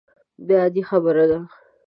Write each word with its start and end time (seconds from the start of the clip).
دا 0.47 0.55
عادي 0.63 0.81
خبره 0.89 1.25
ده. 1.31 1.39